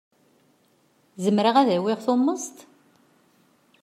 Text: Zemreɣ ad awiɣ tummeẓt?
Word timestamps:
Zemreɣ 1.23 1.55
ad 1.57 1.69
awiɣ 1.77 1.99
tummeẓt? 2.05 2.57